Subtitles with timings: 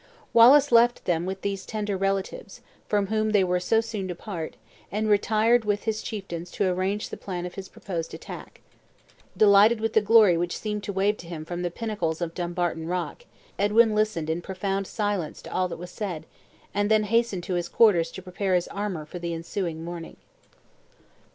[0.33, 4.55] Wallace left them with these tender relatives, from whom they were so soon to part,
[4.91, 8.61] and retired with his chieftains to arrange the plan of his proposed attack.
[9.37, 12.87] Delighted with the glory which seemed to wave to him from the pinnacles of Dumbarton
[12.87, 13.25] Rock,
[13.59, 16.25] Edwin listened in profound silence to all that was said,
[16.73, 20.17] and then hastened to his quarters to prepare his armor for the ensuing morning.